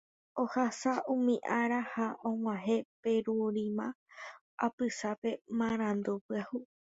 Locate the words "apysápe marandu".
4.65-6.11